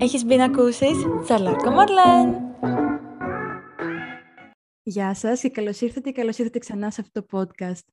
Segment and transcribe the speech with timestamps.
[0.00, 2.36] Έχεις μπει να ακούσεις Τσαλάκο Μαρλέν.
[4.82, 7.84] Γεια σας και καλώς ήρθατε και καλώς ήρθατε ξανά σε αυτό το podcast.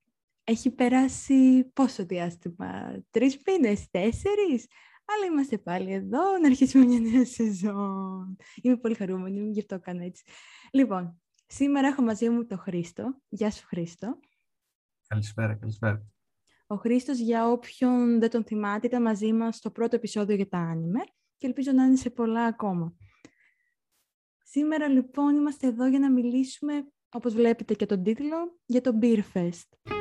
[0.44, 4.68] Έχει περάσει πόσο διάστημα, τρεις μήνες, τέσσερις,
[5.05, 8.37] αλλά είμαστε πάλι εδώ να αρχίσουμε μια νέα σεζόν.
[8.62, 10.24] Είμαι πολύ χαρούμενη, γι' αυτό κάνω έτσι.
[10.72, 13.22] Λοιπόν, σήμερα έχω μαζί μου τον Χρήστο.
[13.29, 14.19] Γεια σου Χρήστο.
[15.08, 16.05] Καλησπέρα, καλησπέρα.
[16.67, 20.58] Ο Χρήστος, για όποιον δεν τον θυμάται, ήταν μαζί μας στο πρώτο επεισόδιο για τα
[20.58, 20.99] άνιμε
[21.38, 22.95] και ελπίζω να είναι σε πολλά ακόμα.
[24.44, 29.22] Σήμερα λοιπόν είμαστε εδώ για να μιλήσουμε, όπως βλέπετε και τον τίτλο, για το Beer
[29.34, 29.94] Fest.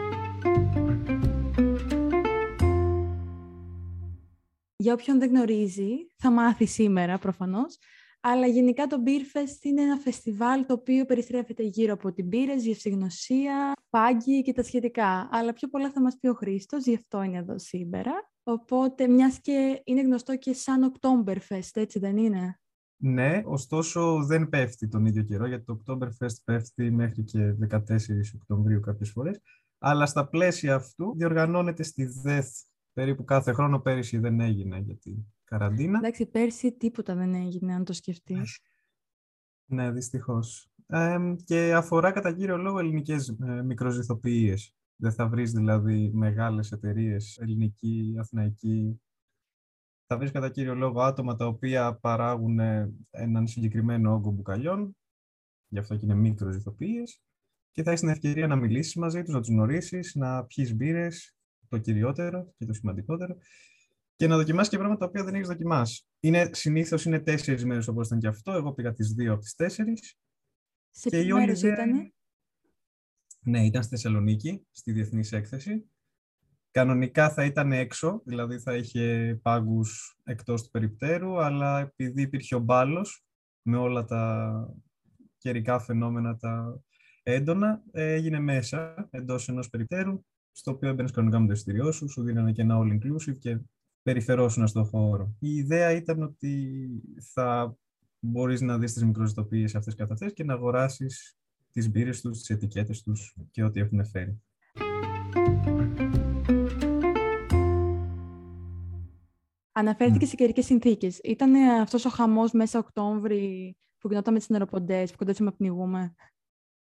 [4.77, 7.79] Για όποιον δεν γνωρίζει, θα μάθει σήμερα προφανώς,
[8.27, 12.65] αλλά γενικά το Beer Fest είναι ένα φεστιβάλ το οποίο περιστρέφεται γύρω από την πύρες,
[12.65, 15.29] γευσηγνωσία, πάγκη και τα σχετικά.
[15.31, 18.13] Αλλά πιο πολλά θα μας πει ο Χρήστος, γι' αυτό είναι εδώ σήμερα.
[18.43, 22.61] Οπότε, μιας και είναι γνωστό και σαν Oktoberfest, έτσι δεν είναι;
[22.97, 28.81] Ναι, ωστόσο δεν πέφτει τον ίδιο καιρό, γιατί το Oktoberfest πέφτει μέχρι και 14 Οκτωβρίου
[28.81, 29.41] κάποιες φορές.
[29.79, 32.47] Αλλά στα πλαίσια αυτού διοργανώνεται στη ΔΕΘ
[32.93, 33.81] περίπου κάθε χρόνο.
[33.81, 35.27] Πέρυσι δεν έγινε γιατί
[35.59, 35.99] καραντίνα.
[35.99, 38.61] Εντάξει, πέρσι τίποτα δεν έγινε, αν το σκεφτείς.
[39.67, 40.69] Ναι, δυστυχώς.
[40.87, 44.75] Ε, και αφορά κατά κύριο λόγο ελληνικές ε, μικροζυθοποιίες.
[44.97, 49.01] Δεν θα βρεις δηλαδή μεγάλες εταιρείες, ελληνική, αθηναϊκή.
[50.07, 52.59] Θα βρεις κατά κύριο λόγο άτομα τα οποία παράγουν
[53.11, 54.97] έναν συγκεκριμένο όγκο μπουκαλιών,
[55.69, 57.21] γι' αυτό και είναι μικροζυθοποιίες,
[57.71, 61.37] και θα έχεις την ευκαιρία να μιλήσεις μαζί τους, να τους γνωρίσεις, να πιεις μπύρες,
[61.69, 63.37] το κυριότερο και το σημαντικότερο,
[64.17, 66.05] και να δοκιμάσεις και πράγματα τα οποία δεν έχεις δοκιμάσει.
[66.21, 68.53] Είναι, συνήθως είναι τέσσερις μέρες όπως ήταν και αυτό.
[68.53, 70.19] Εγώ πήγα τις δύο από τις τέσσερις.
[70.91, 72.15] Σε ποιε μέρε ήταν.
[73.41, 75.89] Ναι, ήταν στη Θεσσαλονίκη, στη Διεθνής Έκθεση.
[76.71, 82.59] Κανονικά θα ήταν έξω, δηλαδή θα είχε πάγκους εκτός του περιπτέρου, αλλά επειδή υπήρχε ο
[82.59, 83.25] μπάλος
[83.63, 84.75] με όλα τα
[85.39, 86.81] καιρικά φαινόμενα τα
[87.23, 92.23] έντονα, έγινε μέσα εντός ενός περιπτέρου, στο οποίο έμπαινες κανονικά με το εισιτήριό σου, σου
[92.23, 93.59] δίνανε και ένα all-inclusive και
[94.05, 95.35] περιφερόσουν στον χώρο.
[95.39, 96.87] Η ιδέα ήταν ότι
[97.33, 97.77] θα
[98.21, 101.37] μπορείς να δεις τις μικροζητοποιίες αυτές καθ' αυτές και να αγοράσεις
[101.73, 104.43] τις μπύρες τους, τις ετικέτες τους και ό,τι έχουν φέρει.
[109.73, 110.29] Αναφέρθηκε mm.
[110.29, 111.19] σε καιρικές συνθήκες.
[111.19, 116.15] Ήταν αυτός ο χαμός μέσα Οκτώβρη που γινόταν με τις νεροποντές, που κοντέψαμε να πνιγούμε;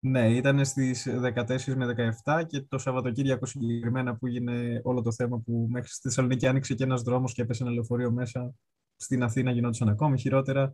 [0.00, 5.38] Ναι, ήταν στις 14 με 17 και το Σαββατοκύριακο συγκεκριμένα που έγινε όλο το θέμα
[5.38, 8.54] που μέχρι στη Θεσσαλονίκη άνοιξε και ένας δρόμος και έπεσε ένα λεωφορείο μέσα.
[8.96, 10.72] Στην Αθήνα γινόντουσαν ακόμη χειρότερα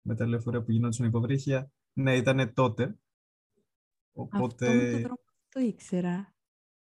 [0.00, 1.70] με τα λεωφορεία που γινόντουσαν υποβρύχια.
[1.92, 2.98] Ναι, ήταν τότε.
[4.12, 4.66] Οπότε...
[4.66, 6.34] Αυτό το δρόμο το ήξερα.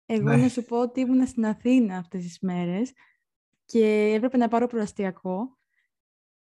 [0.06, 0.36] Εγώ ναι.
[0.36, 2.94] να σου πω ότι ήμουν στην Αθήνα αυτές τις μέρες
[3.66, 5.58] και έπρεπε να πάρω προαστιακό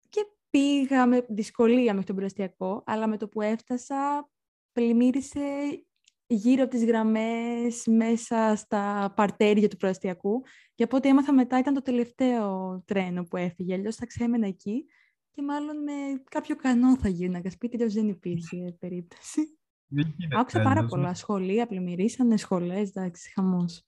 [0.10, 4.30] και πήγα με δυσκολία μέχρι τον προαστιακό, αλλά με το που έφτασα
[4.78, 5.42] πλημμύρισε
[6.28, 10.42] γύρω από τις γραμμές, μέσα στα παρτέρια του προαστιακού.
[10.76, 13.74] Και από ό,τι έμαθα μετά ήταν το τελευταίο τρένο που έφυγε.
[13.74, 14.86] Αλλιώς θα ξέμενα εκεί
[15.32, 15.92] και μάλλον με
[16.32, 17.50] κάποιο κανό θα γίναγα.
[17.50, 19.42] Σπίτι δεν υπήρχε περίπτωση.
[20.38, 21.14] Άκουσα πάρα πολλά.
[21.14, 23.84] Σχολεία πλημμυρίσανε, σχολές, εντάξει, χαμός.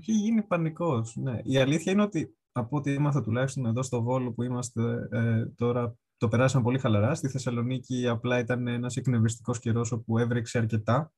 [0.00, 1.40] Έχει γίνει πανικός, ναι.
[1.42, 5.96] Η αλήθεια είναι ότι από ό,τι έμαθα τουλάχιστον εδώ στο Βόλο που είμαστε ε, τώρα
[6.22, 7.14] το περάσαμε πολύ χαλαρά.
[7.14, 11.12] Στη Θεσσαλονίκη απλά ήταν ένας εκνευριστικός καιρός όπου έβρεξε αρκετά.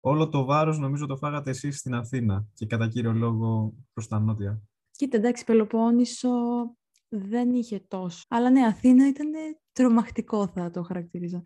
[0.00, 4.18] Όλο το βάρος νομίζω το φάγατε εσείς στην Αθήνα και κατά κύριο λόγο προς τα
[4.18, 4.62] νότια.
[4.90, 6.30] Κοίτα, εντάξει, Πελοπόννησο
[7.08, 8.24] δεν είχε τόσο.
[8.28, 9.30] Αλλά ναι, Αθήνα ήταν
[9.72, 11.42] τρομακτικό θα το χαρακτηρίζω.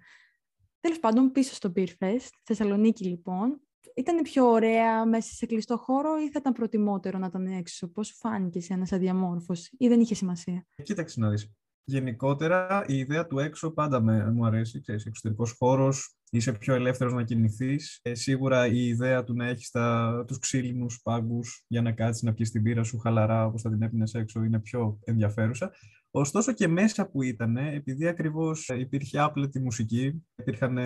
[0.80, 3.60] Τέλος πάντων, πίσω στο Beer Fest, Θεσσαλονίκη λοιπόν,
[3.94, 8.10] ήταν πιο ωραία μέσα σε κλειστό χώρο ή θα ήταν προτιμότερο να ήταν έξω; Πώς
[8.18, 11.52] φάνηκες σε ένα αδιαμόρφωση ή δεν είχε σημασία; Κοίταξε να δεις
[11.88, 14.80] γενικότερα η ιδέα του έξω πάντα με, μου αρέσει.
[14.80, 18.00] Ξέρεις, εξωτερικός χώρος, είσαι πιο ελεύθερος να κινηθείς.
[18.02, 22.32] Ε, σίγουρα η ιδέα του να έχεις τα, τους ξύλινους πάγκους για να κάτσεις να
[22.32, 25.70] πιεις την πύρα σου χαλαρά όπως θα την έπινες έξω είναι πιο ενδιαφέρουσα.
[26.10, 30.78] Ωστόσο και μέσα που ήταν, επειδή ακριβώς υπήρχε άπλετη μουσική, υπήρχαν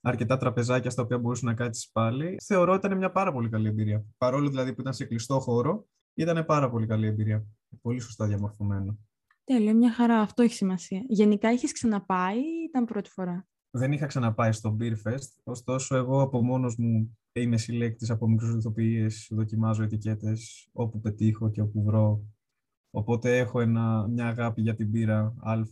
[0.00, 3.68] αρκετά τραπεζάκια στα οποία μπορούσες να κάτσεις πάλι, θεωρώ ότι ήταν μια πάρα πολύ καλή
[3.68, 4.04] εμπειρία.
[4.18, 7.44] Παρόλο δηλαδή που ήταν σε κλειστό χώρο, ήταν πάρα πολύ καλή εμπειρία.
[7.82, 8.98] Πολύ σωστά διαμορφωμένο.
[9.50, 10.20] Τέλεια, μια χαρά.
[10.20, 11.04] Αυτό έχει σημασία.
[11.08, 16.22] Γενικά έχεις ξαναπάει ή ήταν πρώτη φορά; Δεν είχα ξαναπάει στο Beer Fest, ωστόσο εγώ
[16.22, 18.66] από μόνος μου είμαι συλλέκτης από μικρούς
[19.30, 22.22] δοκιμάζω ετικέτες όπου πετύχω και όπου βρω.
[22.90, 25.62] Οπότε έχω ένα, μια αγάπη για την πύρα α,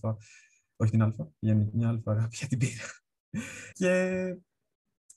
[0.77, 2.87] όχι την α, για μια αλφα αγάπη για την πύρα.
[3.79, 4.37] και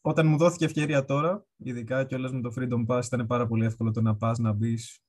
[0.02, 3.66] όταν μου δόθηκε ευκαιρία τώρα, ειδικά και όλες με το Freedom Pass, ήταν πάρα πολύ
[3.66, 5.02] εύκολο το να πας, να μπεις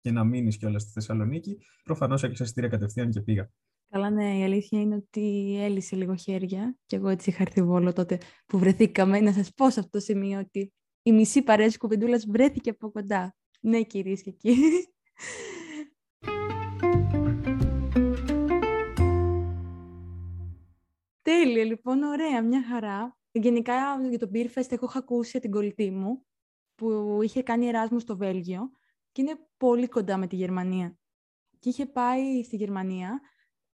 [0.00, 3.50] και να μείνεις κιόλας στη Θεσσαλονίκη, προφανώς έκλεισα εισιτήρια κατευθείαν και πήγα.
[3.88, 7.92] Καλά, ναι, η αλήθεια είναι ότι έλυσε λίγο χέρια και εγώ έτσι είχα έρθει βόλο
[7.92, 9.20] τότε που βρεθήκαμε.
[9.20, 13.36] Να σας πω σε αυτό το σημείο ότι η μισή παρέα κουβεντούλας βρέθηκε από κοντά.
[13.60, 14.94] Ναι, κυρίες και κύριοι.
[21.22, 23.18] Τέλεια, λοιπόν, ωραία, μια χαρά.
[23.32, 23.74] Γενικά
[24.08, 26.24] για το Beer Fest έχω ακούσει την κολλητή μου
[26.74, 28.70] που είχε κάνει εράσμου στο Βέλγιο
[29.12, 30.98] και είναι πολύ κοντά με τη Γερμανία.
[31.58, 33.20] Και είχε πάει στη Γερμανία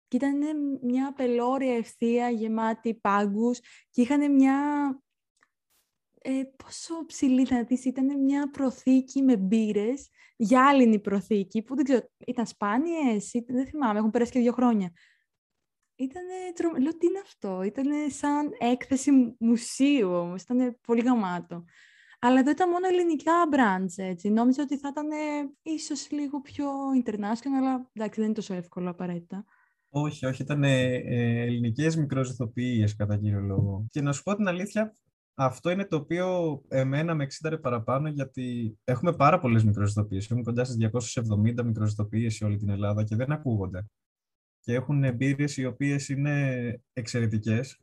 [0.09, 0.39] και ήταν
[0.83, 3.59] μια πελώρια ευθεία γεμάτη πάγκους
[3.91, 4.61] και είχαν μια...
[6.23, 12.47] Ε, πόσο ψηλή ήταν ήταν μια προθήκη με μπύρες, γυάλινη προθήκη, που δεν ξέρω, ήταν
[12.47, 14.93] σπάνιες, ήταν, δεν θυμάμαι, έχουν περάσει και δύο χρόνια.
[15.95, 16.23] Ήταν
[16.55, 16.71] τρο...
[16.71, 21.65] Λέω, τι είναι αυτό, ήταν σαν έκθεση μουσείου όμως, ήταν πολύ γαμάτο.
[22.27, 24.29] Αλλά εδώ ήταν μόνο ελληνικά brands, έτσι.
[24.31, 25.07] Νόμιζα ότι θα ήταν
[25.63, 26.67] ίσως λίγο πιο
[27.05, 29.45] international, αλλά εντάξει, δεν είναι τόσο εύκολο απαραίτητα.
[29.91, 33.87] Όχι, όχι, ήταν ε, ε, ελληνικές μικροζηθοποιίες κατά κύριο λόγο.
[33.91, 34.95] Και να σου πω την αλήθεια,
[35.35, 40.25] αυτό είναι το οποίο εμένα με εξήταρε παραπάνω γιατί έχουμε πάρα πολλές μικροζηθοποιίες.
[40.25, 43.87] Έχουμε κοντά στις 270 μικροζηθοποιίες σε όλη την Ελλάδα και δεν ακούγονται.
[44.61, 47.79] Και έχουν εμπειρίες οι οποίες είναι εξαιρετικές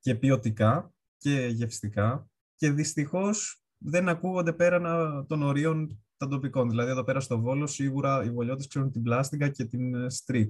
[0.00, 6.68] και ποιοτικά και γευστικά και δυστυχώς δεν ακούγονται πέραν των ορίων των τοπικών.
[6.68, 10.48] Δηλαδή εδώ πέρα στο Βόλο σίγουρα οι βολιώτες ξέρουν την πλάστικα και την ε, street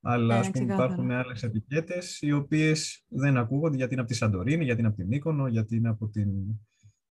[0.00, 4.16] αλλά ναι, ας πούμε, υπάρχουν άλλες ετικέτες οι οποίες δεν ακούγονται γιατί είναι από τη
[4.16, 6.30] Σαντορίνη, γιατί είναι από την Μύκονο, γιατί είναι από την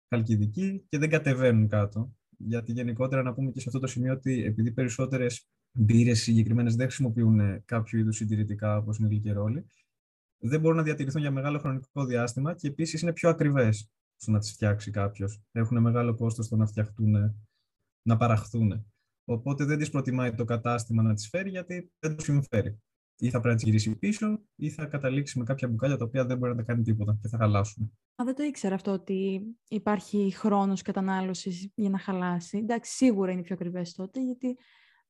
[0.09, 2.13] Χαλκιδική και δεν κατεβαίνουν κάτω.
[2.38, 6.86] Γιατί γενικότερα να πούμε και σε αυτό το σημείο ότι επειδή περισσότερες μπύρες συγκεκριμένες δεν
[6.86, 9.65] χρησιμοποιούν κάποιο είδους συντηρητικά όπως είναι η γλυκερόλη,
[10.38, 14.40] δεν μπορούν να διατηρηθούν για μεγάλο χρονικό διάστημα και επίσης είναι πιο ακριβές στο να
[14.40, 15.42] τις φτιάξει κάποιος.
[15.52, 17.36] Έχουν μεγάλο κόστος στο να φτιαχτούν,
[18.02, 18.86] να παραχθούν.
[19.26, 22.80] Οπότε δεν τι προτιμάει το κατάστημα να τι φέρει γιατί δεν του συμφέρει.
[23.18, 26.26] Ή θα πρέπει να τις γυρίσει πίσω, ή θα καταλήξει με κάποια μπουκάλια τα οποία
[26.26, 27.84] δεν μπορεί να τα κάνει τίποτα και θα χαλάσουν.
[28.22, 32.58] Α, δεν το ήξερα αυτό ότι υπάρχει χρόνος κατανάλωσης για να χαλάσει.
[32.58, 34.58] Εντάξει, σίγουρα είναι πιο ακριβές τότε, γιατί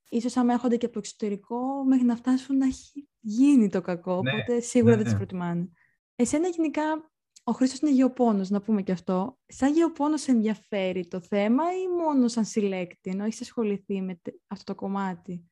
[0.10, 4.22] ίσως άμα έρχονται και από το εξωτερικό, μέχρι να φτάσουν να έχει γίνει το κακό,
[4.22, 5.19] ναι, οπότε σίγουρα ναι, δεν τις ναι.
[5.19, 5.69] προτιμάνε.
[6.16, 7.12] Εσένα γενικά
[7.47, 9.38] ο Χρήστος είναι γεωπόνος, να πούμε και αυτό.
[9.45, 14.80] Σαν γεωπόνος ενδιαφέρει το θέμα ή μόνο σαν συλλέκτη, ενώ έχεις ασχοληθεί με αυτό το
[14.80, 15.50] κομμάτι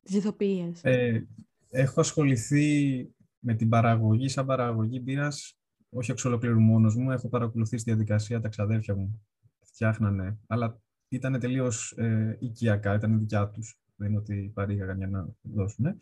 [0.00, 1.26] της ηθοποιίας; Ε,
[1.70, 3.08] έχω ασχοληθεί
[3.38, 5.58] με την παραγωγή, σαν παραγωγή μπύρας,
[5.88, 7.10] όχι εξ ολοκλήρου μόνος μου.
[7.10, 9.26] Έχω παρακολουθήσει τη διαδικασία, τα ξαδέρφια μου
[9.64, 13.80] φτιάχνανε, αλλά ήταν τελείως ε, οικιακά, ήταν δικιά τους.
[13.96, 15.98] Δεν είναι ότι παρήγαγαν για να δώσουν.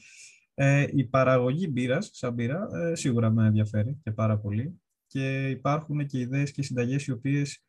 [0.59, 4.81] Ε, η παραγωγή μπύρας, σαν μπύρα, ε, σίγουρα με ενδιαφέρει και πάρα πολύ.
[5.07, 7.65] Και υπάρχουν και ιδέες και συνταγές οι οποίες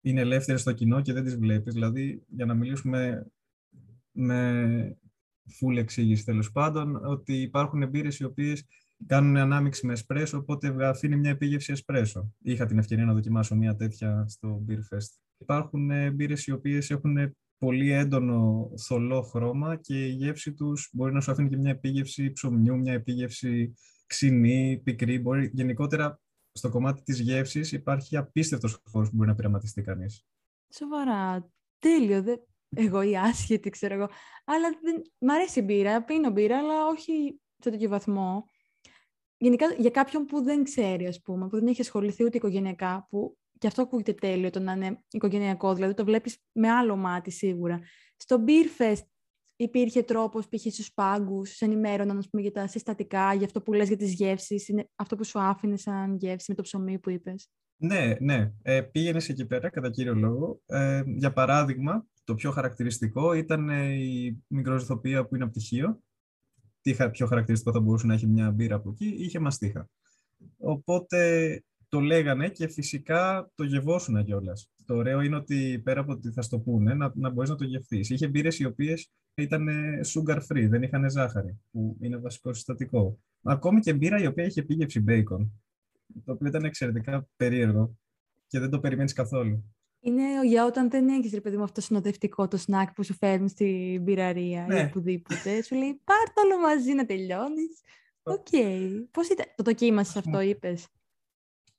[0.00, 1.74] είναι ελεύθερες στο κοινό και δεν τις βλέπεις.
[1.74, 3.26] Δηλαδή, για να μιλήσουμε
[4.12, 4.98] με
[5.60, 8.66] full εξήγηση τέλος πάντων, ότι υπάρχουν μπύρες οι οποίες
[9.06, 12.34] κάνουν ανάμειξη με εσπρέσο, οπότε αφήνει μια επίγευση εσπρέσο.
[12.42, 15.18] Είχα την ευκαιρία να δοκιμάσω μια τέτοια στο Beer Fest.
[15.38, 21.12] Υπάρχουν ε, μπύρες οι οποίες έχουν πολύ έντονο θολό χρώμα και η γεύση τους μπορεί
[21.12, 23.74] να σου αφήνει και μια επίγευση ψωμιού, μια επίγευση
[24.06, 25.18] ξινή, πικρή.
[25.18, 26.20] Μπορεί, γενικότερα
[26.52, 30.26] στο κομμάτι της γεύσης υπάρχει απίστευτος χώρος που μπορεί να πειραματιστεί κανείς.
[30.74, 31.50] Σοβαρά.
[31.78, 32.22] Τέλειο.
[32.22, 32.36] Δε...
[32.76, 34.08] Εγώ η άσχετη, ξέρω εγώ.
[34.44, 35.02] Αλλά δεν...
[35.18, 38.44] μ' αρέσει η μπύρα, πίνω μπύρα, αλλά όχι σε τέτοιο βαθμό.
[39.36, 43.38] Γενικά για κάποιον που δεν ξέρει, ας πούμε, που δεν έχει ασχοληθεί ούτε οικογενειακά, που
[43.60, 47.80] και αυτό ακούγεται τέλειο το να είναι οικογενειακό, δηλαδή το βλέπεις με άλλο μάτι σίγουρα.
[48.16, 49.02] Στο Beer Fest
[49.56, 50.60] υπήρχε τρόπος, π.χ.
[50.60, 54.68] στους πάγκους, σε ενημέρωναν πούμε, για τα συστατικά, για αυτό που λες για τις γεύσεις,
[54.68, 57.50] είναι αυτό που σου άφηνε σαν γεύση με το ψωμί που είπες.
[57.76, 58.52] Ναι, ναι.
[58.62, 60.60] Ε, πήγαινες εκεί πέρα, κατά κύριο λόγο.
[60.66, 66.00] Ε, για παράδειγμα, το πιο χαρακτηριστικό ήταν η μικροζωθοπία που είναι από πτυχίο.
[66.80, 69.88] Τι πιο χαρακτηριστικό θα μπορούσε να έχει μια μπύρα από εκεί, είχε μαστίχα.
[70.58, 74.70] Οπότε το λέγανε και φυσικά το γευόσουν κιόλας.
[74.84, 77.64] Το ωραίο είναι ότι πέρα από ότι θα στο πούνε, να, να μπορείς να το
[77.64, 78.10] γευτείς.
[78.10, 79.68] Είχε μπύρες οι οποίες ήταν
[80.14, 83.18] sugar free, δεν είχαν ζάχαρη, που είναι βασικό συστατικό.
[83.42, 85.48] Ακόμη και μπύρα η οποία είχε επίγευση bacon,
[86.24, 87.96] το οποίο ήταν εξαιρετικά περίεργο
[88.46, 89.64] και δεν το περιμένεις καθόλου.
[90.00, 93.48] Είναι για όταν δεν έχεις ρε παιδί μου αυτό συνοδευτικό το σνακ που σου φέρνει
[93.48, 94.80] στην μπυραρία ναι.
[94.80, 95.62] ή οπουδήποτε.
[95.62, 97.80] Σου λέει πάρ το όλο μαζί να τελειώνεις.
[98.22, 98.46] OK.
[98.50, 98.90] Okay.
[99.10, 100.86] Πώς ήταν, το δοκίμασες αυτό, είπες;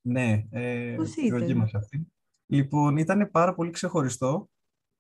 [0.01, 0.95] Ναι, ε,
[1.29, 2.07] δοκίμασα αυτή.
[2.45, 4.49] Λοιπόν, ήταν πάρα πολύ ξεχωριστό.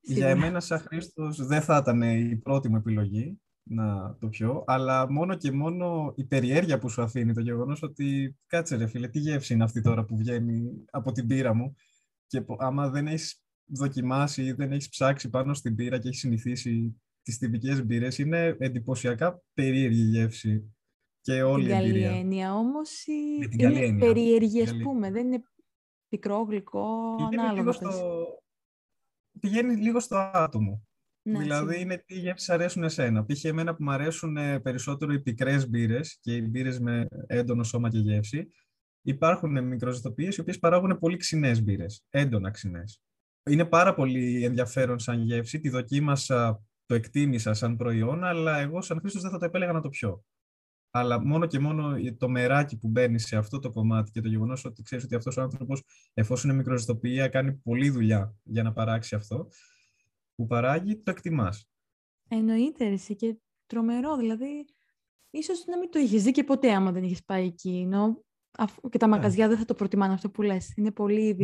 [0.03, 5.11] Για εμένα σαν Χρήστος δεν θα ήταν η πρώτη μου επιλογή να το πιω, αλλά
[5.11, 9.19] μόνο και μόνο η περιέργεια που σου αφήνει το γεγονός ότι κάτσε ρε φίλε, τι
[9.19, 11.75] γεύση είναι αυτή τώρα που βγαίνει από την πύρα μου
[12.27, 17.01] και άμα δεν έχεις δοκιμάσει ή δεν έχεις ψάξει πάνω στην πύρα και έχεις συνηθίσει
[17.21, 20.75] τις τυπικές μπύρες, είναι εντυπωσιακά περίεργη γεύση
[21.21, 22.09] και όλη η εμπειρία.
[22.09, 25.43] Την έννοια όμως είναι περίεργη, ας πούμε, δεν είναι
[26.07, 27.73] πικρό, γλυκό, ανάλογα.
[29.39, 30.85] Πηγαίνει λίγο στο άτομο.
[31.23, 33.25] Ναι, δηλαδή είναι τι γεύσεις αρέσουν εσένα.
[33.25, 33.43] Π.χ.
[33.43, 37.89] εμένα που μου αρέσουν ε, περισσότερο οι πικρές μπύρες και οι μπύρες με έντονο σώμα
[37.89, 38.49] και γεύση.
[39.01, 43.01] Υπάρχουν μικροζωοτοπίε οι οποίες παράγουν πολύ ξινές μπύρες, έντονα ξινές.
[43.49, 45.59] Είναι πάρα πολύ ενδιαφέρον σαν γεύση.
[45.59, 49.81] Τη δοκίμασα, το εκτίμησα σαν προϊόν, αλλά εγώ σαν χρήστη δεν θα το επέλεγα να
[49.81, 50.23] το πιω.
[50.91, 54.65] Αλλά μόνο και μόνο το μεράκι που μπαίνει σε αυτό το κομμάτι και το γεγονός
[54.65, 55.83] ότι ξέρεις ότι αυτός ο άνθρωπος,
[56.13, 59.47] εφόσον είναι μικροζωοτοπία, κάνει πολλή δουλειά για να παράξει αυτό
[60.35, 61.69] που παράγει, το εκτιμάς.
[62.29, 64.17] Εννοείται, εσύ και τρομερό.
[64.17, 64.65] Δηλαδή,
[65.29, 67.81] ίσως να μην το είχες δει και ποτέ άμα δεν είχες πάει εκεί.
[67.85, 68.23] Ενώ,
[68.89, 69.15] και τα ναι.
[69.15, 70.73] μαγαζιά δεν θα το προτιμάνε αυτό που λες.
[70.75, 71.37] Είναι πολύ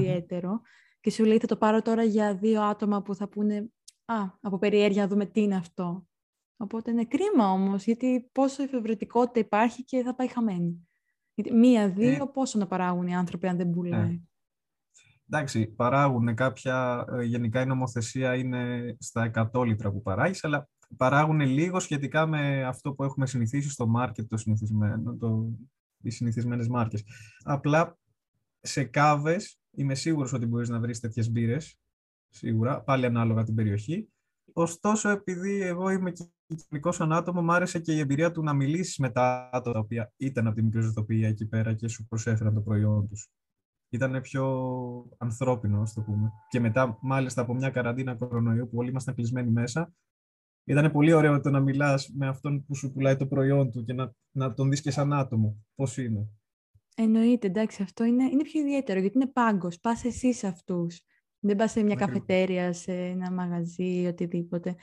[0.99, 3.69] Και σου λέει θα το πάρω τώρα για δύο άτομα που θα πούνε
[4.09, 6.06] Α, από περιέργεια να δούμε τι είναι αυτό.
[6.57, 10.87] Οπότε είναι κρίμα όμως, γιατί πόσο εφευρετικότητα υπάρχει και θα πάει χαμένη.
[11.33, 14.13] Γιατί μία-δύο, ε, πόσο να παράγουν οι άνθρωποι αν δεν πουλάει.
[14.13, 14.21] Ε.
[15.29, 21.39] Εντάξει, παράγουν κάποια, ε, γενικά η νομοθεσία είναι στα 100 λίτρα που παράγεις, αλλά παράγουν
[21.39, 25.49] λίγο σχετικά με αυτό που έχουμε συνηθίσει στο μάρκετ, το συνηθισμένο, το,
[26.01, 27.03] οι συνηθισμένες μάρκες.
[27.43, 27.97] Απλά
[28.59, 31.79] σε κάβες είμαι σίγουρος ότι μπορείς να βρεις τέτοιες μπύρες,
[32.29, 34.09] σίγουρα, πάλι ανάλογα την περιοχή.
[34.53, 36.11] Ωστόσο, επειδή εγώ είμαι
[36.47, 39.79] κοινωνικό σαν άτομο, μου άρεσε και η εμπειρία του να μιλήσεις με τα άτομα τα
[39.79, 43.29] οποία ήταν από τη μικροζωτοπία εκεί πέρα και σου προσέφεραν το προϊόν τους
[43.89, 44.45] ήταν πιο
[45.17, 46.31] ανθρώπινο, ας το πούμε.
[46.49, 49.93] Και μετά, μάλιστα από μια καραντίνα κορονοϊού που όλοι ήμασταν κλεισμένοι μέσα,
[50.63, 53.93] ήταν πολύ ωραίο το να μιλάς με αυτόν που σου πουλάει το προϊόν του και
[53.93, 55.65] να, να τον δεις και σαν άτομο.
[55.75, 56.27] Πώς είναι;
[56.95, 59.79] Εννοείται, εντάξει, αυτό είναι, είναι πιο ιδιαίτερο γιατί είναι πάγκος.
[59.79, 61.01] Πας εσύ σε αυτούς.
[61.39, 64.75] Δεν πας σε μια καφετέρια, σε ένα μαγαζί, οτιδήποτε.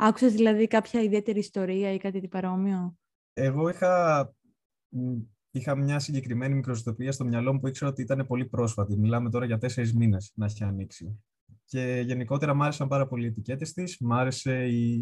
[0.00, 2.98] Άκουσες δηλαδή κάποια ιδιαίτερη ιστορία ή κάτι παρόμοιο;
[3.32, 4.32] Εγώ είχα
[5.50, 8.98] είχα μια συγκεκριμένη μικροζωτοπία στο μυαλό μου που ήξερα ότι ήταν πολύ πρόσφατη.
[8.98, 11.22] Μιλάμε τώρα για τέσσερις μήνες να έχει ανοίξει.
[11.64, 14.92] Και γενικότερα μου άρεσαν πάρα πολύ οι ετικέτες της, μ' άρεσε η,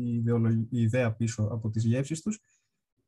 [0.71, 2.41] η ιδέα πίσω από τις γεύσεις τους.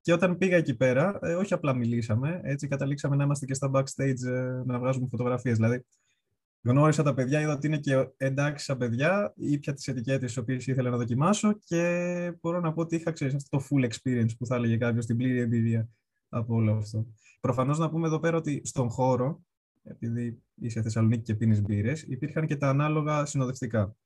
[0.00, 3.70] Και όταν πήγα εκεί πέρα, ε, όχι απλά μιλήσαμε, έτσι καταλήξαμε να είμαστε και στα
[3.74, 5.56] backstage ε, να βγάζουμε φωτογραφίες.
[5.56, 5.84] Δηλαδή,
[6.62, 10.66] γνώρισα τα παιδιά, είδα ότι είναι και εντάξει σαν παιδιά, ήπια τις ετικέτες τις οποίες
[10.66, 14.46] ήθελα να δοκιμάσω και μπορώ να πω ότι είχα ξέρεις αυτό το full experience που
[14.46, 15.88] θα έλεγε κάποιος, την πλήρη εμπειρία
[16.28, 17.06] από όλο αυτό.
[17.40, 19.42] Προφανώς να πούμε εδώ πέρα ότι στον χώρο,
[19.82, 23.96] επειδή είσαι Θεσσαλονίκη και πίνεις μπύρες, υπήρχαν και τα ανάλογα συνοδευτικά.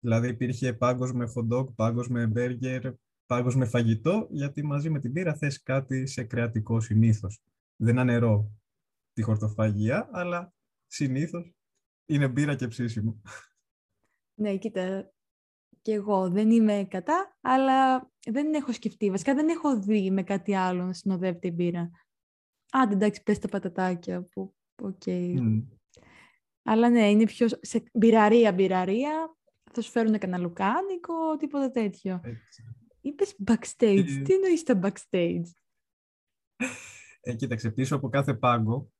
[0.00, 2.92] Δηλαδή υπήρχε πάγκος με hot dog, πάγκος με μπέργκερ,
[3.26, 7.42] πάγκος με φαγητό, γιατί μαζί με την μπύρα θες κάτι σε κρεατικό συνήθως.
[7.76, 8.50] Δεν ανερώ
[9.12, 10.52] τη χορτοφαγία, αλλά
[10.86, 11.57] συνήθως
[12.08, 13.22] είναι μπύρα και ψήσιμο.
[14.34, 15.12] Ναι, κοίτα,
[15.82, 19.10] και εγώ δεν είμαι κατά, αλλά δεν έχω σκεφτεί.
[19.10, 21.90] Βασικά δεν έχω δει με κάτι άλλο να συνοδεύει την μπύρα.
[22.70, 25.02] Άντε, εντάξει, πες τα πατατάκια που, οκ.
[26.62, 29.36] Αλλά ναι, είναι πιο σε μπυραρία, μπυραρία.
[29.72, 32.20] Θα σου φέρουν κανένα λουκάνικο, τίποτα τέτοιο.
[32.24, 32.62] Έτσι.
[33.00, 34.04] Είπες backstage.
[34.08, 35.50] Ε, Τι εννοείς τα backstage?
[37.20, 38.90] Ε, κοίταξε, πίσω από κάθε πάγκο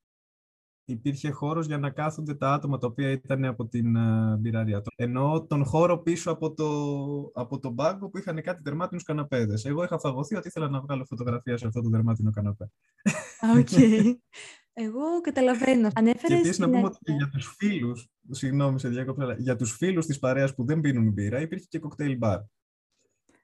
[0.92, 4.82] υπήρχε χώρος για να κάθονται τα άτομα τα οποία ήταν από την ε, μπυραρία.
[4.97, 6.68] Ενώ τον χώρο πίσω από το,
[7.40, 9.64] από τον πάγκο που είχαν κάτι δερμάτινους καναπέδες.
[9.64, 12.71] Εγώ είχα φαγωθεί ότι ήθελα να βγάλω φωτογραφία σε αυτό το δερμάτινο καναπέ.
[13.59, 13.68] Οκ.
[14.73, 15.88] Εγώ καταλαβαίνω.
[15.95, 20.07] Ανέφερες και επίσης να πούμε ότι για τους φίλους, συγγνώμη σε διάκοψα, για τους φίλους
[20.07, 22.40] της παρέας που δεν πίνουν μπύρα υπήρχε και κοκτέιλ μπαρ.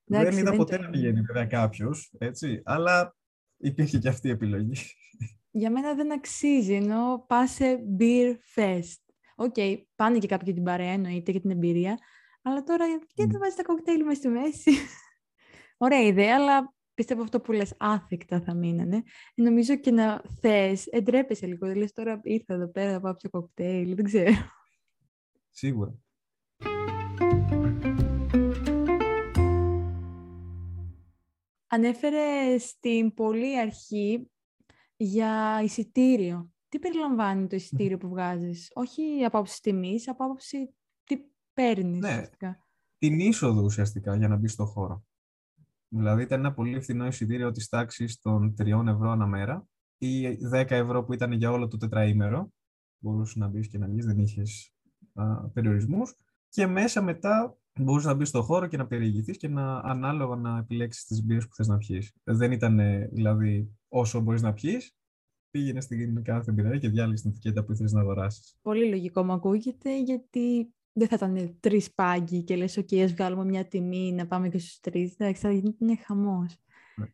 [0.05, 3.17] δεν είδα ποτέ να πηγαίνει βέβαια κάποιος, έτσι, αλλά
[3.57, 4.77] υπήρχε και αυτή η επιλογή
[5.57, 8.99] για μένα δεν αξίζει, ενώ πας σε beer fest.
[9.37, 11.99] OK, okay, πάνε και κάποιοι την παρέα, εννοείται για την εμπειρία,
[12.43, 14.71] αλλά τώρα γιατί δεν βάζεις τα κοκτέιλ μέσα στη μέση;
[15.85, 19.03] Ωραία ιδέα, αλλά πιστεύω αυτό που λες άθικτα θα μείνανε.
[19.35, 23.95] Νομίζω και να θες, εντρέπεσαι λίγο, δηλαδή τώρα ήρθα εδώ πέρα να πάω πιο κοκτέιλ,
[23.95, 24.33] δεν ξέρω.
[25.51, 25.99] Σίγουρα.
[31.67, 34.29] Ανέφερες στην πολύ αρχή
[34.97, 36.53] για εισιτήριο.
[36.69, 40.75] Τι περιλαμβάνει το εισιτήριο που βγάζεις, όχι από άποψη τιμής, από άποψη
[41.05, 41.17] τι
[41.53, 41.99] παίρνεις.
[41.99, 42.67] Ναι, ουσιαστικά.
[43.05, 45.05] την είσοδο ουσιαστικά για να μπει στο χώρο.
[45.89, 50.71] Δηλαδή ήταν ένα πολύ φθηνό εισιτήριο της τάξης των 3 ευρώ ανά μέρα ή 10
[50.71, 52.53] ευρώ που ήταν για όλο το τετραήμερο.
[52.99, 54.73] Μπορούσες να μπεις και να βγεις, δεν είχες
[55.53, 56.15] περιορισμούς.
[56.49, 60.59] Και μέσα μετά μπορούσες να μπεις στο χώρο και να περιηγηθείς και να ανάλογα να
[60.59, 62.13] επιλέξεις τις μπύρες που θες να πιεις.
[62.25, 62.77] Δεν ήταν
[63.13, 64.97] δηλαδή όσο μπορείς να πιεις,
[65.51, 68.57] πήγαινε στην κάθε μπειραρία και διάλεγε την ετικέτα που ήθελες να αγοράσεις.
[68.63, 73.45] Πολύ λογικό μου ακούγεται, γιατί δεν θα ήταν τρεις πάγκοι και λες, OK, ας βγάλουμε
[73.45, 75.13] μια τιμή να πάμε και στους τρεις.
[75.13, 76.57] Εντάξει, θα γίνει χαμός.
[76.97, 77.07] Ναι.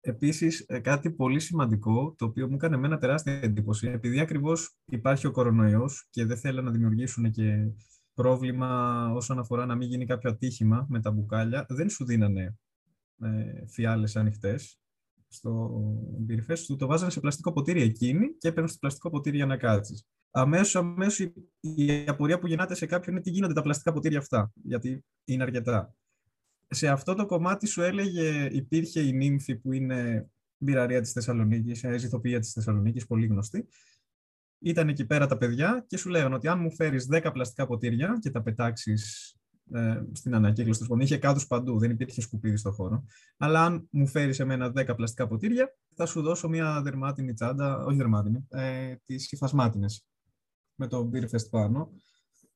[0.00, 5.26] Επίσης, ε, κάτι πολύ σημαντικό, το οποίο μου έκανε εμένα τεράστια εντύπωση, επειδή ακριβώς υπάρχει
[5.26, 7.72] ο κορονοϊός και δεν θέλουν να δημιουργήσουν και
[8.14, 12.58] πρόβλημα όσον αφορά να μην γίνει κάποιο ατύχημα με τα μπουκάλια, δεν σου δίνανε
[13.20, 14.80] ε, φιάλες ανοιχτές
[15.28, 15.70] στο
[16.28, 19.56] Beer του το βάζανε σε πλαστικό ποτήρι εκείνη και έπαιρνε στο πλαστικό ποτήρι για να
[19.56, 20.06] κάτσεις
[20.38, 24.52] αμέσως αμέσως η απορία που γεννάται σε κάποιον είναι τι γίνονται τα πλαστικά ποτήρια αυτά,
[24.62, 25.94] γιατί είναι αρκετά.
[26.68, 30.28] Σε αυτό το κομμάτι σου έλεγε, υπήρχε η νύμφη που είναι
[30.58, 33.68] μπειραρία της Θεσσαλονίκης, ζηθοποιία της Θεσσαλονίκης, πολύ γνωστή.
[34.58, 38.18] Ήταν εκεί πέρα τα παιδιά και σου λέγανε ότι αν μου φέρεις 10 πλαστικά ποτήρια
[38.20, 39.34] και τα πετάξεις
[39.72, 43.04] ε, στην ανακύκλωση του είχε κάδους παντού, δεν υπήρχε σκουπίδι στο χώρο.
[43.36, 47.96] Αλλά αν μου φέρει εμένα 10 πλαστικά ποτήρια, θα σου δώσω μια δερμάτινη τσάντα, όχι
[47.96, 50.06] δερμάτινη, ε, τις υφασμάτινες
[50.74, 51.90] με το Beer Fest πάνω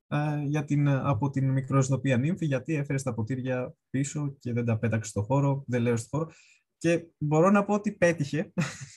[0.08, 4.78] ε, για την, από την μικροσδοπία νύμφη, γιατί έφερες τα ποτήρια πίσω και δεν τα
[4.78, 6.30] πέταξες στο χώρο, δεν λέω στο χώρο.
[6.78, 8.52] Και μπορώ να πω ότι πέτυχε.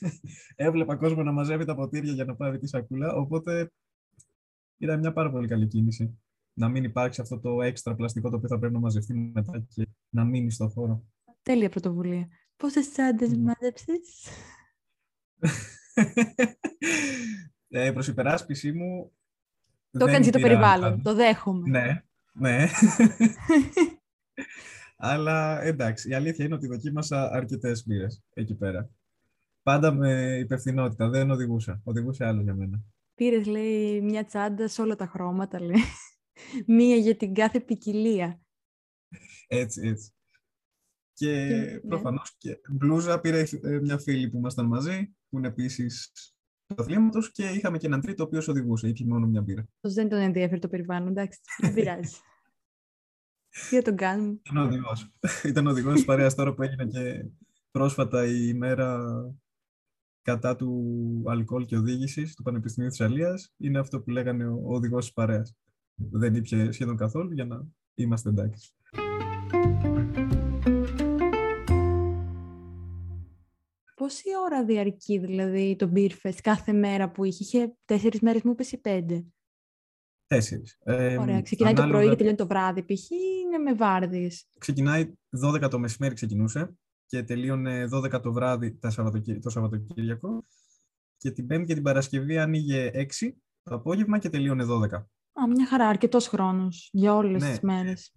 [0.55, 3.71] Έβλεπα κόσμο να μαζεύει τα ποτήρια για να πάρει τη σακούλα, οπότε
[4.77, 6.22] ήταν μια πάρα πολύ καλή κίνηση.
[6.53, 9.87] Να μην υπάρξει αυτό το έξτρα πλαστικό το οποίο θα πρέπει να μαζευτεί μετά και
[10.09, 11.03] να μείνει στο χώρο.
[11.41, 12.27] Τέλεια πρωτοβουλία.
[12.57, 13.37] Πόσες τσάντες mm.
[13.37, 14.27] μάζεψες,
[17.67, 19.11] ε, προς υπεράσπιση μου...
[19.91, 21.69] Το έκανες το περιβάλλον, το δέχομαι.
[21.69, 22.67] Ναι, ναι.
[24.97, 28.89] Αλλά εντάξει, η αλήθεια είναι ότι δοκίμασα αρκετές μπύρες εκεί πέρα.
[29.63, 31.81] Πάντα με υπευθυνότητα, δεν οδηγούσα.
[31.83, 32.81] Οδηγούσε άλλο για μένα.
[33.15, 35.81] Πήρες, λέει, μια τσάντα σε όλα τα χρώματα, λέει.
[36.67, 38.41] Μία για την κάθε ποικιλία.
[39.47, 40.11] Έτσι, έτσι.
[41.13, 41.79] Και, και ναι.
[41.79, 46.11] προφανώς και μπλούζα πήρε ε, μια φίλη που ήμασταν μαζί, που είναι επίσης
[46.75, 48.87] αθλήματος και είχαμε και έναν τρίτο ο οποίος οδηγούσε.
[48.87, 49.67] Είχε μόνο μια μπύρα.
[49.81, 51.39] δεν τον ενδιαφέρει το περιβάλλον, εντάξει.
[51.61, 52.17] Δεν πειράζει.
[53.69, 54.39] Τι θα τον κάνουμε.
[54.43, 55.11] Ήταν οδηγός.
[55.43, 57.25] Ήταν οδηγός της παρέας τώρα που έγινε και
[57.71, 59.01] πρόσφατα η ημέρα
[60.21, 63.53] κατά του αλκοόλ και οδήγησης του Πανεπιστημίου της Αλίας.
[63.57, 65.55] Είναι αυτό που λέγανε ο οδηγός της παρέας.
[65.95, 68.73] Δεν ήπια σχεδόν καθόλου για να είμαστε εντάξει.
[73.95, 78.51] Πόση ώρα διαρκεί δηλαδή το Beer Fest κάθε μέρα που είχε, είχε τέσσερις μέρες μου
[78.51, 79.25] είπες ή πέντε;
[80.27, 80.77] Τέσσερις.
[80.83, 81.91] Ε, Ωραία, ξεκινάει ανάλογα...
[81.91, 83.09] το πρωί και τελειώνει το βράδυ π.χ.
[83.09, 84.47] είναι με βάρδιες.
[84.57, 85.13] Ξεκινάει
[85.45, 86.75] 12 το μεσημέρι ξεκινούσε
[87.05, 88.79] και τελείωνε 12 το βράδυ
[89.39, 90.45] το Σαββατοκύριακο
[91.17, 93.31] και την Πέμπτη και την Παρασκευή άνοιγε 6
[93.63, 95.03] το απόγευμα και τελείωνε 12.
[95.33, 97.57] Α, μια χαρά, αρκετός χρόνος για όλες ναι.
[97.57, 98.13] τι μέρες.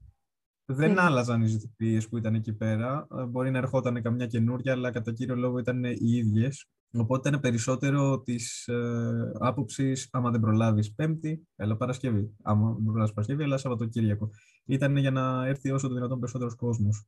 [0.69, 3.07] Δεν άλλαζαν οι ζητητήριε που ήταν εκεί πέρα.
[3.19, 6.67] Ε, μπορεί να ερχόταν καμιά καινούρια, αλλά κατά κύριο λόγο ήταν οι ίδιες.
[6.93, 12.35] Οπότε ήταν περισσότερο της ε, άποψης, άμα δεν προλάβεις Πέμπτη, έλα Παρασκευή.
[12.43, 14.31] Άμα δεν προλάβεις Παρασκευή, έλα Σαββατοκύριακο.
[14.65, 17.07] Ήταν για να έρθει όσο το δυνατόν περισσότερος κόσμος.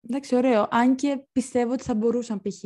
[0.00, 0.66] Εντάξει, ωραίο.
[0.70, 2.64] Αν και πιστεύω ότι θα μπορούσαν π.χ.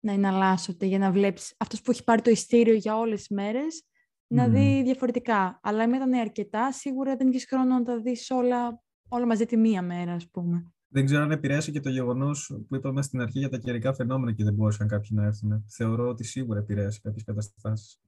[0.00, 3.82] να εναλλάσσονται για να βλέπεις αυτός που έχει πάρει το ειστήριο για όλες τις μέρες
[4.30, 5.60] να δει διαφορετικά.
[5.62, 9.56] Αλλά αν ήταν αρκετά, σίγουρα δεν έχει χρόνο να τα δεις όλα όλα μαζί τη
[9.56, 10.72] μία μέρα, ας πούμε.
[10.88, 14.32] Δεν ξέρω αν επηρέασε και το γεγονός που είπαμε στην αρχή για τα καιρικά φαινόμενα
[14.32, 15.64] και δεν μπορούσαν κάποιοι να έρθουν.
[15.68, 18.00] Θεωρώ ότι σίγουρα επηρέασε κάποιες καταστάσεις.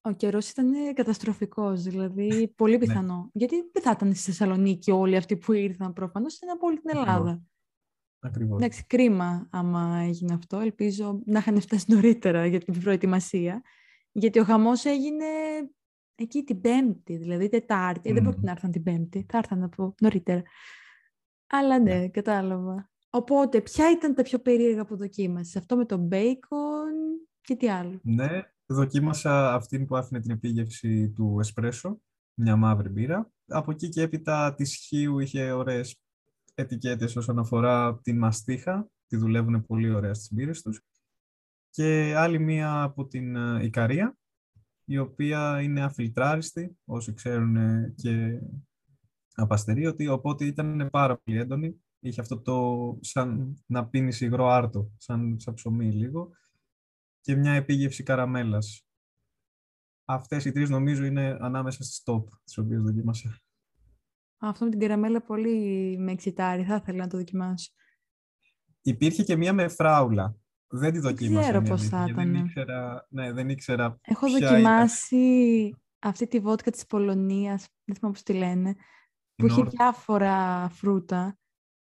[0.00, 2.78] Ο καιρός ήταν καταστροφικός, δηλαδή πολύ ναι.
[2.78, 3.30] πιθανό.
[3.32, 6.96] Γιατί δεν θα ήταν στη Θεσσαλονίκη όλοι αυτοί που ήρθαν προφανώς, ήταν από όλη την
[6.96, 7.42] Ελλάδα.
[8.20, 8.56] Ακριβώς.
[8.56, 10.58] Εντάξει, κρίμα άμα έγινε αυτό.
[10.58, 13.62] Ελπίζω να είχαν φτάσει νωρίτερα για την προετοιμασία.
[14.12, 15.24] Γιατί ο χαμός έγινε
[16.14, 18.10] εκεί την Πέμπτη, δηλαδή Τετάρτη.
[18.10, 18.14] Mm.
[18.14, 20.42] Δεν πρόκειται να έρθουν την Πέμπτη, θα έρθαν από νωρίτερα.
[21.46, 22.90] Αλλά ναι, ναι, κατάλαβα.
[23.10, 26.92] Οπότε, ποια ήταν τα πιο περίεργα που δοκίμασες, αυτό με το μπέικον
[27.40, 32.00] και τι άλλο; Ναι, δοκίμασα αυτήν που άφηνε την επίγευση του εσπρέσο,
[32.34, 33.30] μια μαύρη μπύρα.
[33.46, 36.00] Από εκεί και έπειτα τη Χίου είχε ωραίες
[36.54, 40.82] ετικέτες όσον αφορά την μαστίχα, τη δουλεύουν πολύ ωραία στις μπύρες τους.
[41.72, 44.16] Και άλλη μία από την ε, Ικαρία,
[44.84, 47.56] η οποία είναι αφιλτράριστη, όσοι ξέρουν
[47.94, 48.40] και
[49.34, 51.82] απαστερίωτη, οπότε ήταν πάρα πολύ έντονη.
[52.00, 56.30] Είχε αυτό το σαν να πίνει υγρό άρτο, σαν, σαν ψωμί λίγο,
[57.20, 58.86] και μια επίγευση καραμέλας.
[60.04, 63.40] Αυτές οι τρεις νομίζω είναι ανάμεσα στις top, τις οποίες δοκίμασα.
[64.38, 67.70] Αυτό με την καραμέλα πολύ με εξητάρει, θα ήθελα να το δοκιμάσω.
[68.82, 70.36] Υπήρχε και μία με φράουλα,
[70.72, 71.50] δεν τη δοκίμασα.
[71.50, 72.32] Δεν ξέρω πώς θα ήταν.
[72.32, 78.22] Δεν ήξερα, ναι, δεν ήξερα Έχω δοκιμάσει αυτή τη βότκα της Πολωνίας, δεν θυμάμαι πώς
[78.22, 78.74] τη λένε,
[79.34, 81.36] που είχε διάφορα φρούτα.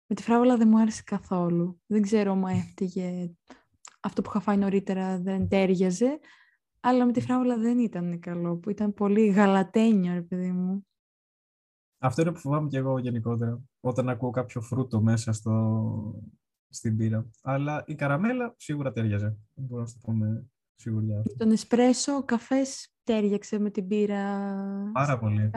[0.07, 1.81] Με τη φράουλα δεν μου άρεσε καθόλου.
[1.87, 3.31] Δεν ξέρω αν έφτυγε
[4.01, 6.19] αυτό που είχα φάει νωρίτερα δεν τέριαζε,
[6.81, 10.87] αλλά με τη φράουλα δεν ήταν καλό, που ήταν πολύ γαλατένιο, ρε παιδί μου.
[11.99, 15.53] Αυτό είναι που φοβάμαι και εγώ γενικότερα, όταν ακούω κάποιο φρούτο μέσα στο,
[16.69, 17.31] στην πύρα.
[17.43, 19.37] Αλλά η καραμέλα σίγουρα τέριαζε.
[19.55, 21.23] Δεν μπορώ να σου το πω με σιγουριά.
[21.37, 24.53] Τον εσπρέσο, ο καφές τέριαξε με την πύρα.
[24.93, 25.51] Πάρα πολύ.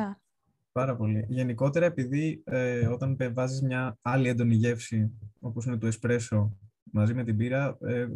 [0.71, 1.25] Πάρα πολύ.
[1.29, 7.23] Γενικότερα, επειδή ε, όταν βάζεις μια άλλη έντονη γεύση, όπως είναι το εσπρέσο, μαζί με
[7.23, 8.07] την πύρα, ε,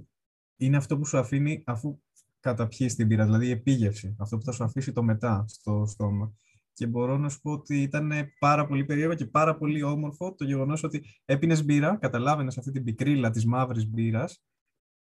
[0.58, 2.00] είναι αυτό που σου αφήνει αφού
[2.40, 6.34] καταπιείς την πύρα, δηλαδή η επίγευση, αυτό που θα σου αφήσει το μετά στο στόμα.
[6.76, 10.44] Και μπορώ να σου πω ότι ήταν πάρα πολύ περίεργο και πάρα πολύ όμορφο το
[10.44, 14.44] γεγονός ότι έπινες μπύρα, καταλάβαινες αυτή την πικρίλα της μαύρης μπύρας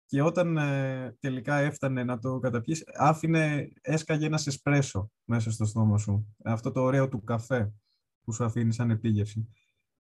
[0.07, 5.99] και όταν ε, τελικά έφτανε να το καταπιείς, άφηνε, έσκαγε ένας εσπρέσο μέσα στο στόμα
[5.99, 6.35] σου.
[6.45, 7.73] Αυτό το ωραίο του καφέ
[8.23, 9.49] που σου αφήνει σαν επίγευση.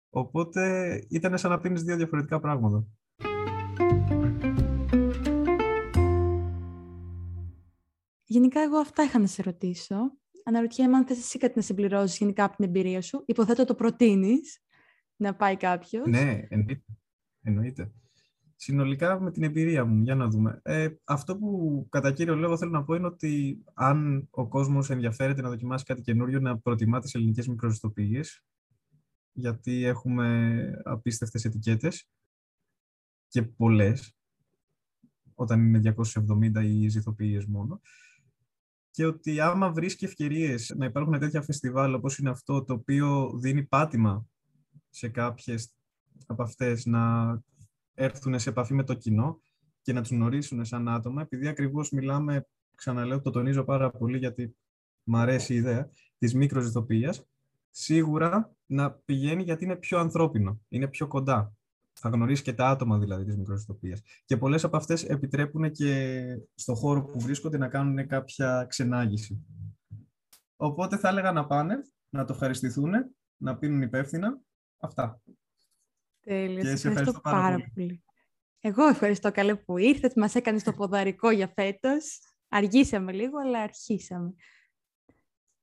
[0.10, 2.86] Οπότε ήταν σαν να πίνεις δύο διαφορετικά πράγματα.
[8.23, 9.95] Γενικά, εγώ αυτά είχα να σε ρωτήσω.
[10.47, 13.23] Αναρωτιέμαι αν θες εσύ κάτι να συμπληρώσεις γενικά από την εμπειρία σου.
[13.25, 14.62] Υποθέτω το προτείνεις
[15.15, 16.07] να πάει κάποιος.
[16.07, 16.83] Ναι, εννοείται.
[17.41, 17.91] εννοείται.
[18.55, 20.60] Συνολικά με την εμπειρία μου, για να δούμε.
[20.63, 25.41] Ε, αυτό που κατά κύριο λόγο θέλω να πω είναι ότι αν ο κόσμος ενδιαφέρεται
[25.41, 28.21] να δοκιμάσει κάτι καινούριο, να προτιμά τις ελληνικές μικροζητοποιίε,
[29.31, 32.10] γιατί έχουμε απίστευτες ετικέτες
[33.27, 34.15] και πολλές,
[35.36, 37.81] όταν είναι 270 οι ζηθοποιίες μόνο
[38.97, 43.63] και ότι άμα βρίσκει ευκαιρίες να υπάρχουν τέτοια φεστιβάλ όπως είναι αυτό το οποίο δίνει
[43.63, 44.25] πάτημα
[44.89, 45.73] σε κάποιες
[46.25, 47.01] από αυτές να
[47.93, 49.41] έρθουν σε επαφή με το κοινό
[49.81, 54.55] και να τους γνωρίσουν σαν άτομα, επειδή ακριβώς μιλάμε, ξαναλέω, το τονίζω πάρα πολύ γιατί
[55.03, 57.25] μου αρέσει η ιδέα, της μικροζηθοποιίας,
[57.69, 61.56] σίγουρα να πηγαίνει γιατί είναι πιο ανθρώπινο, είναι πιο κοντά.
[61.99, 64.01] Θα γνωρίσει και τα άτομα δηλαδή της μικροϊστοπίας.
[64.25, 66.23] Και πολλές από αυτές επιτρέπουν και
[66.55, 69.45] στο χώρο που βρίσκονται να κάνουν κάποια ξενάγηση.
[70.55, 71.75] Οπότε θα έλεγα να πάνε,
[72.10, 72.91] να το ευχαριστηθούν,
[73.38, 74.39] να πίνουν υπεύθυνα.
[74.79, 75.21] Αυτά.
[76.21, 76.62] Τέλεια.
[76.62, 78.03] Και σε ευχαριστώ πάρα, πάρα πολύ.
[78.60, 80.13] Εγώ ευχαριστώ καλέ που ήρθες.
[80.15, 82.19] Μας έκανες το ποδαρικό για φέτος.
[82.47, 84.33] Αργήσαμε λίγο, αλλά αρχίσαμε.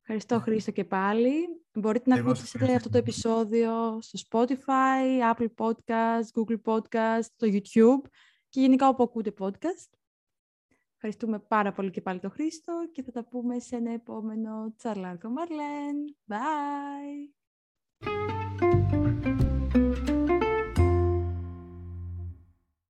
[0.06, 1.32] Ευχαριστώ Χρήστο και πάλι.
[1.72, 8.08] Μπορείτε να ακούσετε αυτό το επεισόδιο στο Spotify, Apple Podcast, Google Podcast, στο YouTube
[8.48, 9.90] και γενικά όπου ακούτε podcast.
[10.94, 15.28] Ευχαριστούμε πάρα πολύ και πάλι τον Χρήστο και θα τα πούμε σε ένα επόμενο Τσαρλάρκο
[15.28, 16.16] Μαρλέν.
[19.40, 19.53] Bye!